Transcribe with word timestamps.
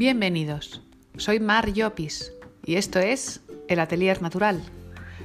Bienvenidos, 0.00 0.80
soy 1.18 1.40
Mar 1.40 1.74
Llopis 1.74 2.32
y 2.64 2.76
esto 2.76 3.00
es 3.00 3.42
El 3.68 3.80
Atelier 3.80 4.22
Natural, 4.22 4.58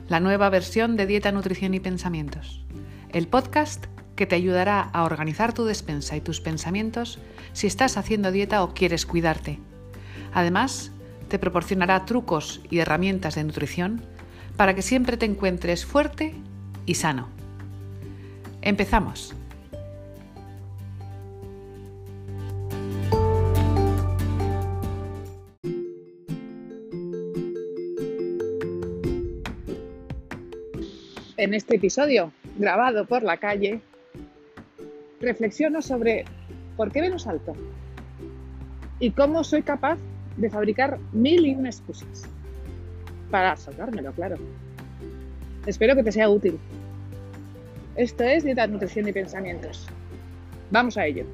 la 0.10 0.20
nueva 0.20 0.50
versión 0.50 0.98
de 0.98 1.06
Dieta, 1.06 1.32
Nutrición 1.32 1.74
y 1.74 1.80
Pensamientos, 1.80 2.62
el 3.14 3.30
podcast 3.30 3.86
que 4.18 4.26
te 4.26 4.36
ayudará 4.36 4.82
a 4.82 5.06
organizar 5.06 5.54
tu 5.54 5.64
despensa 5.64 6.18
y 6.18 6.20
tus 6.20 6.42
pensamientos 6.42 7.20
si 7.54 7.68
estás 7.68 7.96
haciendo 7.96 8.34
dieta 8.34 8.64
o 8.64 8.74
quieres 8.74 9.06
cuidarte. 9.06 9.62
Además, 10.34 10.92
te 11.30 11.40
proporcionará 11.40 12.04
trucos 12.04 12.60
y 12.70 12.80
herramientas 12.80 13.36
de 13.36 13.46
nutrición 13.46 14.02
para 14.58 14.76
que 14.76 14.82
siempre 14.82 15.16
te 15.16 15.26
encuentres 15.26 15.86
fuerte 15.86 16.36
y 16.86 16.96
sano. 16.96 17.30
Empezamos. 18.62 19.34
En 31.46 31.54
este 31.54 31.76
episodio, 31.76 32.32
grabado 32.58 33.06
por 33.06 33.22
la 33.22 33.38
calle, 33.38 33.80
reflexiono 35.22 35.84
sobre 35.84 36.26
por 36.76 36.92
qué 36.92 37.02
menos 37.02 37.28
alto 37.28 37.54
y 39.00 39.12
cómo 39.12 39.44
soy 39.44 39.62
capaz 39.62 40.00
de 40.38 40.50
fabricar 40.50 40.98
mil 41.12 41.46
y 41.46 41.54
una 41.54 41.70
excusas 41.70 42.24
para 43.30 43.56
salvármelo, 43.58 44.12
claro. 44.14 44.38
Espero 45.68 45.96
que 45.96 46.02
te 46.02 46.12
sea 46.12 46.32
útil. 46.32 46.58
Esto 47.96 48.24
es 48.24 48.44
Dieta, 48.44 48.66
Nutrición 48.66 49.08
y 49.08 49.12
Pensamientos. 49.12 49.86
Vamos 50.72 50.98
a 50.98 51.06
ello. 51.06 51.28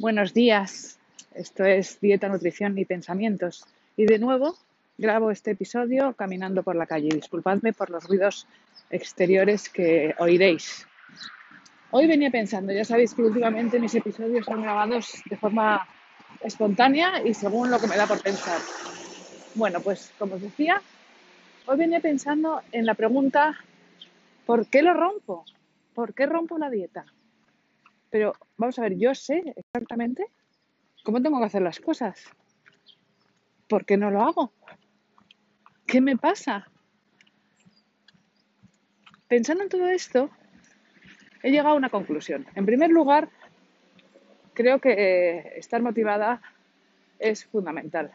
Buenos 0.00 0.34
días. 0.34 0.97
Esto 1.38 1.64
es 1.64 2.00
Dieta, 2.00 2.28
Nutrición 2.28 2.76
y 2.78 2.84
Pensamientos. 2.84 3.64
Y 3.96 4.06
de 4.06 4.18
nuevo 4.18 4.56
grabo 4.96 5.30
este 5.30 5.52
episodio 5.52 6.12
caminando 6.14 6.64
por 6.64 6.74
la 6.74 6.84
calle. 6.84 7.10
Disculpadme 7.10 7.72
por 7.72 7.90
los 7.90 8.08
ruidos 8.08 8.48
exteriores 8.90 9.68
que 9.68 10.16
oiréis. 10.18 10.84
Hoy 11.92 12.08
venía 12.08 12.32
pensando, 12.32 12.72
ya 12.72 12.84
sabéis 12.84 13.14
que 13.14 13.22
últimamente 13.22 13.78
mis 13.78 13.94
episodios 13.94 14.46
son 14.46 14.62
grabados 14.62 15.22
de 15.30 15.36
forma 15.36 15.86
espontánea 16.40 17.22
y 17.24 17.34
según 17.34 17.70
lo 17.70 17.78
que 17.78 17.86
me 17.86 17.96
da 17.96 18.08
por 18.08 18.20
pensar. 18.20 18.58
Bueno, 19.54 19.80
pues 19.80 20.12
como 20.18 20.34
os 20.34 20.42
decía, 20.42 20.82
hoy 21.66 21.76
venía 21.76 22.00
pensando 22.00 22.62
en 22.72 22.84
la 22.84 22.94
pregunta, 22.94 23.56
¿por 24.44 24.66
qué 24.66 24.82
lo 24.82 24.92
rompo? 24.92 25.44
¿Por 25.94 26.14
qué 26.14 26.26
rompo 26.26 26.58
la 26.58 26.68
dieta? 26.68 27.04
Pero 28.10 28.32
vamos 28.56 28.76
a 28.80 28.82
ver, 28.82 28.98
yo 28.98 29.14
sé 29.14 29.54
exactamente 29.54 30.26
cómo 31.08 31.22
tengo 31.22 31.38
que 31.38 31.46
hacer 31.46 31.62
las 31.62 31.80
cosas. 31.80 32.22
¿Por 33.66 33.86
qué 33.86 33.96
no 33.96 34.10
lo 34.10 34.20
hago? 34.20 34.52
¿Qué 35.86 36.02
me 36.02 36.18
pasa? 36.18 36.68
Pensando 39.26 39.62
en 39.62 39.70
todo 39.70 39.88
esto, 39.88 40.28
he 41.42 41.50
llegado 41.50 41.70
a 41.70 41.78
una 41.78 41.88
conclusión. 41.88 42.46
En 42.54 42.66
primer 42.66 42.90
lugar, 42.90 43.30
creo 44.52 44.80
que 44.80 44.92
eh, 44.92 45.52
estar 45.56 45.80
motivada 45.80 46.42
es 47.18 47.46
fundamental. 47.46 48.12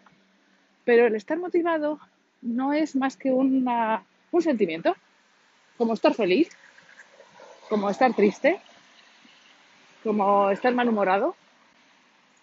Pero 0.85 1.07
el 1.07 1.15
estar 1.15 1.39
motivado 1.39 1.99
no 2.43 2.73
es 2.73 2.95
más 2.95 3.17
que 3.17 3.31
un 3.31 3.65
sentimiento, 4.39 4.95
como 5.79 5.95
estar 5.95 6.13
feliz, 6.13 6.55
como 7.69 7.89
estar 7.89 8.13
triste, 8.13 8.61
como 10.03 10.51
estar 10.51 10.75
malhumorado. 10.75 11.35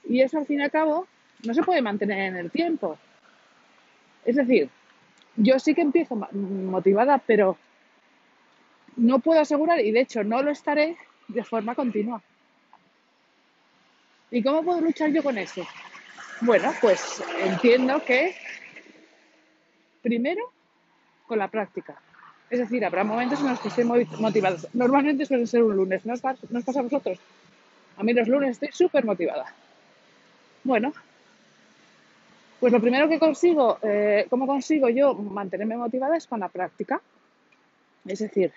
Y 0.09 0.21
eso 0.23 0.39
al 0.39 0.47
fin 0.47 0.61
y 0.61 0.63
al 0.63 0.71
cabo 0.71 1.07
no 1.45 1.55
se 1.55 1.63
puede 1.63 1.83
mantener 1.83 2.19
en 2.21 2.37
el 2.37 2.51
tiempo. 2.51 2.99
Es 4.25 4.37
decir, 4.37 4.69
yo 5.37 5.59
sí 5.59 5.75
que 5.75 5.81
empiezo 5.83 6.17
motivada, 6.17 7.19
pero 7.19 7.57
no 8.97 9.19
puedo 9.21 9.41
asegurar, 9.41 9.81
y 9.81 9.91
de 9.93 10.01
hecho 10.01 10.25
no 10.25 10.43
lo 10.43 10.51
estaré 10.51 10.97
de 11.29 11.45
forma 11.45 11.75
continua. 11.75 12.23
¿Y 14.31 14.43
cómo 14.43 14.63
puedo 14.63 14.81
luchar 14.81 15.11
yo 15.11 15.23
con 15.23 15.39
eso? 15.39 15.67
Bueno, 16.43 16.73
pues 16.81 17.23
entiendo 17.41 18.03
que 18.05 18.35
primero 20.03 20.53
con 21.27 21.39
la 21.39 21.49
práctica. 21.49 22.01
Es 22.49 22.59
decir, 22.59 22.85
habrá 22.85 23.05
momentos 23.05 23.41
en 23.41 23.49
los 23.49 23.61
que 23.61 23.69
estoy 23.69 23.85
motivada. 23.85 24.57
Normalmente 24.73 25.25
suele 25.27 25.47
ser 25.47 25.63
un 25.63 25.77
lunes, 25.77 26.05
¿no 26.05 26.15
os, 26.15 26.21
pasa 26.21 26.81
a 26.81 26.83
vosotros? 26.83 27.19
A 27.97 28.03
mí 28.03 28.13
los 28.13 28.27
lunes 28.27 28.51
estoy 28.51 28.71
súper 28.73 29.05
motivada. 29.05 29.55
Bueno, 30.65 30.93
pues 32.61 32.73
lo 32.73 32.81
primero 32.81 33.09
que 33.09 33.19
consigo, 33.19 33.79
eh, 33.83 34.27
¿cómo 34.29 34.47
consigo 34.47 34.89
yo 34.89 35.15
mantenerme 35.15 35.77
motivada? 35.77 36.17
Es 36.17 36.27
con 36.27 36.41
la 36.41 36.49
práctica. 36.49 37.01
Es 38.05 38.19
decir, 38.19 38.53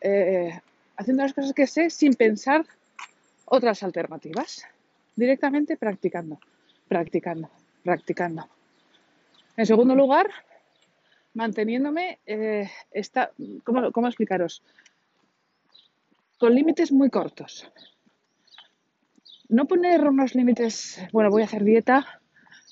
eh, 0.00 0.60
haciendo 0.96 1.22
las 1.22 1.32
cosas 1.32 1.52
que 1.52 1.66
sé 1.66 1.90
sin 1.90 2.14
pensar 2.14 2.64
otras 3.46 3.82
alternativas. 3.82 4.64
Directamente 5.14 5.76
practicando, 5.76 6.38
practicando, 6.88 7.50
practicando. 7.82 8.48
En 9.56 9.64
segundo 9.64 9.94
lugar, 9.94 10.28
manteniéndome, 11.34 12.18
eh, 12.26 12.68
¿cómo, 13.64 14.06
explicaros? 14.06 14.62
Con 16.38 16.54
límites 16.54 16.92
muy 16.92 17.08
cortos. 17.08 17.70
No 19.48 19.66
poner 19.66 20.02
unos 20.08 20.34
límites, 20.34 21.00
bueno, 21.12 21.30
voy 21.30 21.42
a 21.42 21.44
hacer 21.44 21.62
dieta, 21.62 22.20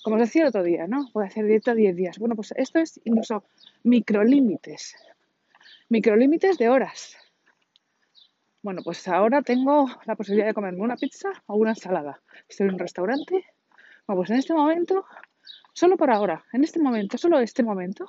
como 0.03 0.17
os 0.17 0.23
decía 0.23 0.43
el 0.43 0.49
otro 0.49 0.63
día, 0.63 0.87
¿no? 0.87 1.09
Voy 1.13 1.25
a 1.25 1.29
hacer 1.29 1.47
dieta 1.47 1.75
10 1.75 1.95
días. 1.95 2.19
Bueno, 2.19 2.35
pues 2.35 2.53
esto 2.57 2.79
es 2.79 3.01
incluso 3.05 3.45
microlímites. 3.85 4.97
Microlímites 5.89 6.59
de 6.59 6.69
horas. 6.69 7.17
Bueno, 8.63 8.83
pues 8.83 9.07
ahora 9.09 9.43
tengo 9.43 9.87
la 10.05 10.17
posibilidad 10.17 10.47
de 10.49 10.55
comerme 10.55 10.81
una 10.81 10.97
pizza 10.97 11.31
o 11.47 11.57
una 11.57 11.71
ensalada. 11.71 12.23
Estoy 12.49 12.67
en 12.67 12.75
un 12.75 12.79
restaurante. 12.79 13.45
Bueno, 14.07 14.21
pues 14.21 14.31
en 14.31 14.37
este 14.37 14.55
momento, 14.55 15.05
solo 15.73 15.97
por 15.97 16.11
ahora, 16.11 16.45
en 16.53 16.65
este 16.65 16.81
momento, 16.81 17.17
solo 17.19 17.39
este 17.39 17.63
momento, 17.63 18.07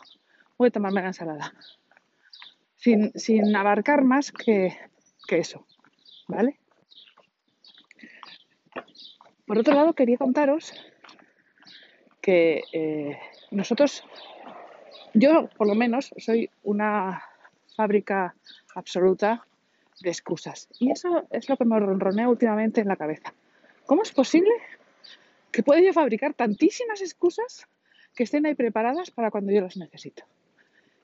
voy 0.58 0.70
a 0.70 0.72
tomarme 0.72 1.02
la 1.02 1.08
ensalada. 1.08 1.54
Sin, 2.76 3.12
sin 3.14 3.56
abarcar 3.56 4.04
más 4.04 4.32
que, 4.32 4.76
que 5.28 5.38
eso. 5.38 5.68
¿Vale? 6.28 6.60
Por 9.46 9.60
otro 9.60 9.74
lado, 9.76 9.94
quería 9.94 10.18
contaros 10.18 10.74
que 12.22 12.64
eh, 12.74 13.20
nosotros, 13.52 14.04
yo 15.14 15.48
por 15.56 15.68
lo 15.68 15.76
menos, 15.76 16.12
soy 16.18 16.50
una 16.64 17.24
fábrica 17.76 18.36
absoluta 18.74 19.46
de 20.02 20.10
excusas. 20.10 20.68
Y 20.80 20.92
eso 20.92 21.28
es 21.30 21.48
lo 21.48 21.58
que 21.58 21.66
me 21.66 21.80
ronronea 21.80 22.28
últimamente 22.28 22.82
en 22.82 22.88
la 22.88 22.96
cabeza. 22.96 23.34
¿Cómo 23.86 24.02
es 24.02 24.12
posible 24.12 24.52
que 25.52 25.62
pueda 25.62 25.82
yo 25.82 25.94
fabricar 25.94 26.34
tantísimas 26.34 27.02
excusas 27.02 27.68
que 28.16 28.24
estén 28.24 28.46
ahí 28.46 28.56
preparadas 28.56 29.12
para 29.12 29.30
cuando 29.30 29.52
yo 29.52 29.62
las 29.62 29.78
necesito? 29.78 30.24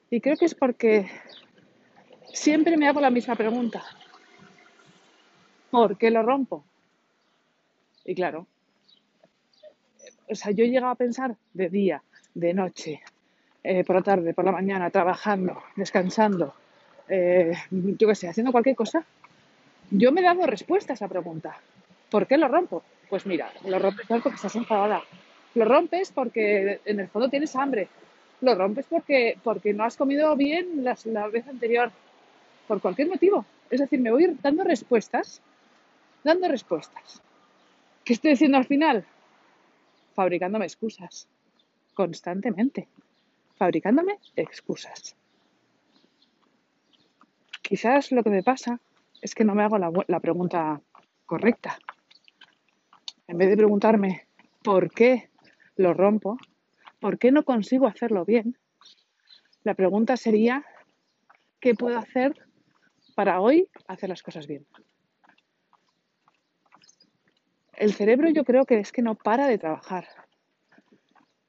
Y 0.09 0.19
creo 0.19 0.35
que 0.35 0.46
es 0.46 0.56
porque 0.56 1.09
siempre 2.34 2.75
me 2.78 2.88
hago 2.88 3.00
la 3.00 3.12
misma 3.12 3.35
pregunta. 3.35 3.84
¿Por 5.69 5.97
qué 5.97 6.09
lo 6.09 6.23
rompo? 6.23 6.66
Y 8.06 8.16
claro, 8.16 8.47
o 10.29 10.35
sea, 10.35 10.51
yo 10.51 10.66
llegado 10.66 10.91
a 10.91 10.95
pensar 10.95 11.35
de 11.53 11.69
día, 11.69 12.01
de 12.34 12.53
noche, 12.53 13.01
eh, 13.63 13.84
por 13.84 13.97
la 13.97 14.01
tarde, 14.01 14.34
por 14.34 14.45
la 14.45 14.51
mañana, 14.51 14.89
trabajando, 14.89 15.61
descansando, 15.75 16.53
eh, 17.09 17.52
yo 17.70 18.08
qué 18.08 18.16
sé, 18.16 18.29
haciendo 18.29 18.52
cualquier 18.52 18.75
cosa, 18.75 19.05
yo 19.90 20.11
me 20.11 20.22
he 20.22 20.23
dado 20.23 20.46
respuesta 20.47 20.93
a 20.93 20.96
esa 20.96 21.09
pregunta. 21.09 21.58
¿Por 22.09 22.28
qué 22.28 22.37
lo 22.37 22.47
rompo? 22.47 22.84
Pues 23.09 23.25
mira, 23.25 23.52
lo 23.66 23.78
rompes 23.78 24.08
porque 24.08 24.29
estás 24.29 24.55
enfadada. 24.55 25.03
Lo 25.53 25.66
rompes 25.66 26.11
porque 26.14 26.79
en 26.85 27.02
el 27.02 27.09
fondo 27.09 27.29
tienes 27.29 27.55
hambre. 27.58 27.90
Lo 28.40 28.55
rompes 28.55 28.85
porque, 28.90 29.37
porque 29.43 29.73
no 29.73 29.84
has 29.84 29.97
comido 29.97 30.35
bien 30.37 30.84
la, 30.84 30.97
la 31.05 31.28
vez 31.28 31.46
anterior. 31.47 31.91
Por 32.67 32.79
cualquier 32.81 33.09
motivo. 33.09 33.46
Es 33.70 33.81
decir, 33.81 33.99
me 33.99 34.11
voy 34.11 34.37
dando 34.41 34.64
respuestas, 34.64 35.41
dando 36.23 36.47
respuestas. 36.47 37.22
¿Qué 38.03 38.13
estoy 38.13 38.31
diciendo 38.31 38.57
al 38.57 38.65
final? 38.65 39.05
Fabricándome 40.13 40.65
excusas. 40.65 41.27
Constantemente. 41.93 42.87
Fabricándome 43.57 44.17
excusas. 44.35 45.15
Quizás 47.61 48.11
lo 48.11 48.23
que 48.23 48.31
me 48.31 48.43
pasa 48.43 48.79
es 49.21 49.35
que 49.35 49.43
no 49.43 49.53
me 49.53 49.63
hago 49.63 49.77
la, 49.77 50.19
pregunta 50.19 50.81
correcta. 51.25 51.77
En 53.27 53.37
vez 53.37 53.49
de 53.49 53.57
preguntarme 53.57 54.27
por 54.63 54.91
qué 54.91 55.29
lo 55.75 55.93
rompo, 55.93 56.37
por 56.99 57.19
qué 57.19 57.31
no 57.31 57.43
consigo 57.43 57.87
hacerlo 57.87 58.25
bien, 58.25 58.57
la 59.63 59.75
pregunta 59.75 60.17
sería, 60.17 60.65
¿qué 61.59 61.75
puedo 61.75 61.97
hacer 61.99 62.33
para 63.15 63.39
hoy 63.39 63.69
hacer 63.87 64.09
las 64.09 64.23
cosas 64.23 64.47
bien? 64.47 64.65
El 67.81 67.93
cerebro 67.93 68.29
yo 68.29 68.45
creo 68.45 68.66
que 68.66 68.78
es 68.78 68.91
que 68.91 69.01
no 69.01 69.16
para 69.16 69.47
de 69.47 69.57
trabajar, 69.57 70.07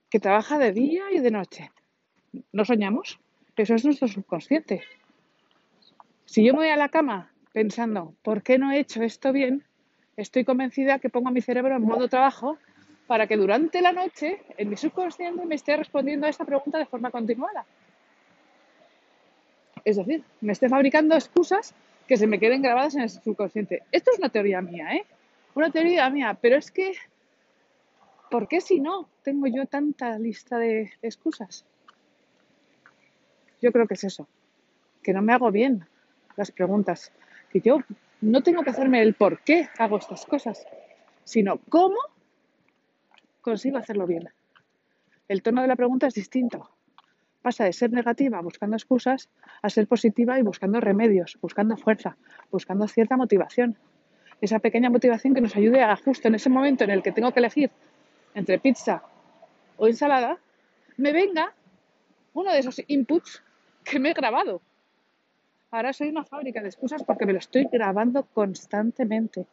que 0.08 0.18
trabaja 0.18 0.58
de 0.58 0.72
día 0.72 1.12
y 1.12 1.18
de 1.18 1.30
noche. 1.30 1.70
¿No 2.52 2.64
soñamos? 2.64 3.20
Eso 3.54 3.74
es 3.74 3.84
nuestro 3.84 4.08
subconsciente. 4.08 4.82
Si 6.24 6.42
yo 6.42 6.54
me 6.54 6.60
voy 6.60 6.68
a 6.70 6.78
la 6.78 6.88
cama 6.88 7.30
pensando, 7.52 8.14
¿por 8.22 8.42
qué 8.42 8.56
no 8.56 8.72
he 8.72 8.78
hecho 8.78 9.02
esto 9.02 9.30
bien? 9.30 9.64
Estoy 10.16 10.46
convencida 10.46 11.00
que 11.00 11.10
pongo 11.10 11.28
a 11.28 11.32
mi 11.32 11.42
cerebro 11.42 11.76
en 11.76 11.82
modo 11.82 12.08
trabajo 12.08 12.56
para 13.06 13.26
que 13.26 13.36
durante 13.36 13.82
la 13.82 13.92
noche, 13.92 14.40
en 14.56 14.70
mi 14.70 14.78
subconsciente, 14.78 15.44
me 15.44 15.56
esté 15.56 15.76
respondiendo 15.76 16.26
a 16.26 16.30
esta 16.30 16.46
pregunta 16.46 16.78
de 16.78 16.86
forma 16.86 17.10
continuada. 17.10 17.66
Es 19.84 19.96
decir, 19.96 20.24
me 20.40 20.52
esté 20.52 20.70
fabricando 20.70 21.14
excusas 21.14 21.74
que 22.08 22.16
se 22.16 22.26
me 22.26 22.38
queden 22.38 22.62
grabadas 22.62 22.94
en 22.94 23.02
el 23.02 23.10
subconsciente. 23.10 23.82
Esto 23.92 24.12
es 24.12 24.18
una 24.18 24.30
teoría 24.30 24.62
mía, 24.62 24.94
¿eh? 24.94 25.04
Una 25.54 25.70
teoría 25.70 26.08
mía, 26.08 26.38
pero 26.40 26.56
es 26.56 26.70
que, 26.70 26.94
¿por 28.30 28.48
qué 28.48 28.60
si 28.60 28.80
no 28.80 29.08
tengo 29.22 29.46
yo 29.46 29.66
tanta 29.66 30.18
lista 30.18 30.58
de 30.58 30.92
excusas? 31.02 31.66
Yo 33.60 33.70
creo 33.70 33.86
que 33.86 33.94
es 33.94 34.04
eso, 34.04 34.26
que 35.02 35.12
no 35.12 35.20
me 35.20 35.34
hago 35.34 35.50
bien 35.50 35.86
las 36.36 36.50
preguntas, 36.50 37.12
que 37.50 37.60
yo 37.60 37.80
no 38.22 38.42
tengo 38.42 38.62
que 38.62 38.70
hacerme 38.70 39.02
el 39.02 39.14
por 39.14 39.40
qué 39.40 39.68
hago 39.78 39.98
estas 39.98 40.24
cosas, 40.24 40.66
sino 41.24 41.58
cómo 41.68 41.98
consigo 43.42 43.76
hacerlo 43.76 44.06
bien. 44.06 44.30
El 45.28 45.42
tono 45.42 45.60
de 45.60 45.68
la 45.68 45.76
pregunta 45.76 46.06
es 46.06 46.14
distinto. 46.14 46.70
Pasa 47.42 47.64
de 47.64 47.72
ser 47.72 47.92
negativa 47.92 48.40
buscando 48.40 48.76
excusas 48.76 49.28
a 49.60 49.68
ser 49.68 49.86
positiva 49.86 50.38
y 50.38 50.42
buscando 50.42 50.80
remedios, 50.80 51.38
buscando 51.42 51.76
fuerza, 51.76 52.16
buscando 52.50 52.88
cierta 52.88 53.16
motivación. 53.16 53.76
Esa 54.42 54.58
pequeña 54.58 54.90
motivación 54.90 55.34
que 55.34 55.40
nos 55.40 55.56
ayude 55.56 55.82
a 55.82 55.96
justo 55.96 56.26
en 56.26 56.34
ese 56.34 56.50
momento 56.50 56.82
en 56.82 56.90
el 56.90 57.02
que 57.02 57.12
tengo 57.12 57.32
que 57.32 57.38
elegir 57.38 57.70
entre 58.34 58.58
pizza 58.58 59.02
o 59.76 59.86
ensalada, 59.86 60.36
me 60.96 61.12
venga 61.12 61.54
uno 62.34 62.52
de 62.52 62.58
esos 62.58 62.82
inputs 62.88 63.40
que 63.84 64.00
me 64.00 64.10
he 64.10 64.14
grabado. 64.14 64.60
Ahora 65.70 65.92
soy 65.92 66.08
una 66.08 66.24
fábrica 66.24 66.60
de 66.60 66.68
excusas 66.68 67.04
porque 67.04 67.24
me 67.24 67.32
lo 67.32 67.38
estoy 67.38 67.68
grabando 67.70 68.24
constantemente. 68.34 69.46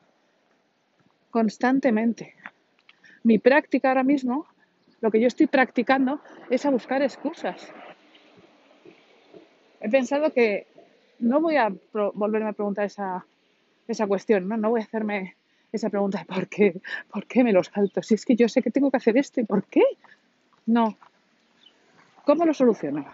Constantemente. 1.30 2.34
Mi 3.24 3.38
práctica 3.38 3.90
ahora 3.90 4.04
mismo, 4.04 4.48
lo 5.02 5.12
que 5.12 5.22
yo 5.22 5.28
estoy 5.28 5.46
practicando 5.46 6.20
es 6.50 6.66
a 6.66 6.72
buscar 6.72 7.04
excusas. 7.04 7.72
He 9.82 9.90
pensado 9.90 10.34
que 10.34 10.66
no 11.20 11.40
voy 11.42 11.58
a 11.58 11.72
volverme 11.94 12.50
a 12.50 12.54
preguntar 12.54 12.86
esa, 12.86 13.26
esa 13.92 14.08
cuestión, 14.08 14.48
¿no? 14.48 14.58
No 14.58 14.70
voy 14.70 14.82
a 14.82 14.84
hacerme 14.84 15.36
esa 15.72 15.90
pregunta 15.90 16.20
de 16.20 16.26
por 16.26 16.48
qué, 16.48 16.82
por 17.12 17.26
qué 17.28 17.44
me 17.44 17.54
lo 17.54 17.64
salto. 17.64 18.02
Si 18.02 18.16
es 18.16 18.26
que 18.26 18.36
yo 18.36 18.48
sé 18.50 18.62
que 18.62 18.72
tengo 18.72 18.92
que 18.92 18.98
hacer 18.98 19.18
esto 19.18 19.42
y 19.42 19.46
por 19.46 19.66
qué. 19.66 19.84
No. 20.66 20.98
¿Cómo 22.26 22.46
lo 22.46 22.54
soluciono? 22.54 23.06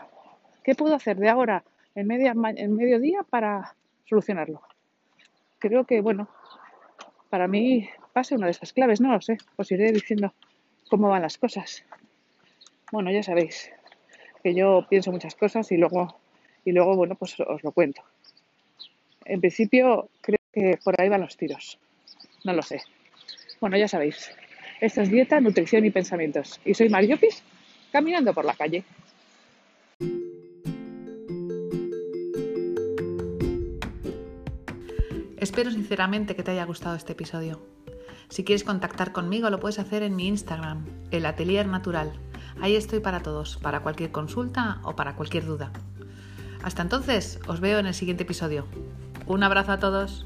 ¿Qué 0.64 0.76
puedo 0.76 0.96
hacer 0.96 1.18
de 1.18 1.30
ahora 1.30 1.64
en, 1.96 2.08
media, 2.08 2.34
en 2.56 2.76
mediodía 2.76 3.24
para 3.30 3.76
solucionarlo? 4.06 4.62
Creo 5.60 5.86
que, 5.86 6.02
bueno, 6.02 6.28
para 7.30 7.48
mí 7.48 7.90
pase 8.14 8.36
una 8.36 8.48
de 8.48 8.52
esas 8.52 8.74
claves, 8.74 9.02
no 9.02 9.12
lo 9.12 9.22
sé. 9.22 9.38
Os 9.56 9.72
iré 9.72 9.92
diciendo 9.92 10.34
cómo 10.90 11.10
van 11.10 11.22
las 11.22 11.38
cosas. 11.38 11.84
Bueno, 12.92 13.12
ya 13.12 13.24
sabéis 13.24 13.72
que 14.44 14.54
yo 14.54 14.86
pienso 14.90 15.12
muchas 15.12 15.36
cosas 15.36 15.72
y 15.72 15.78
luego, 15.78 16.20
y 16.64 16.72
luego 16.72 16.96
bueno, 16.96 17.16
pues 17.16 17.40
os 17.40 17.64
lo 17.64 17.72
cuento. 17.72 18.04
En 19.26 19.40
principio, 19.40 20.10
creo 20.22 20.40
que 20.56 20.80
por 20.84 21.00
ahí 21.00 21.10
van 21.10 21.22
los 21.22 21.36
tiros. 21.36 21.78
No 22.46 22.54
lo 22.54 22.62
sé. 22.62 22.82
Bueno, 23.60 23.78
ya 23.78 23.88
sabéis. 23.88 24.32
Esto 24.80 25.02
es 25.02 25.12
dieta, 25.12 25.40
nutrición 25.42 25.86
y 25.86 25.92
pensamientos. 25.92 26.60
Y 26.64 26.74
soy 26.74 26.90
Mariopis, 26.90 27.44
caminando 27.92 28.34
por 28.34 28.46
la 28.46 28.54
calle. 28.56 28.84
Espero 35.38 35.70
sinceramente 35.72 36.36
que 36.36 36.44
te 36.44 36.52
haya 36.52 36.66
gustado 36.66 36.96
este 36.96 37.12
episodio. 37.12 37.62
Si 38.30 38.44
quieres 38.44 38.64
contactar 38.64 39.12
conmigo 39.12 39.50
lo 39.50 39.60
puedes 39.60 39.78
hacer 39.78 40.02
en 40.04 40.16
mi 40.16 40.28
Instagram, 40.28 40.86
el 41.12 41.26
Atelier 41.26 41.68
Natural. 41.68 42.12
Ahí 42.62 42.76
estoy 42.76 43.00
para 43.00 43.20
todos, 43.20 43.58
para 43.58 43.82
cualquier 43.82 44.12
consulta 44.12 44.80
o 44.84 44.96
para 44.96 45.16
cualquier 45.16 45.46
duda. 45.46 45.72
Hasta 46.64 46.82
entonces, 46.82 47.40
os 47.48 47.60
veo 47.60 47.78
en 47.78 47.86
el 47.86 47.94
siguiente 47.94 48.24
episodio. 48.24 48.66
Un 49.28 49.44
abrazo 49.44 49.74
a 49.74 49.80
todos. 49.80 50.26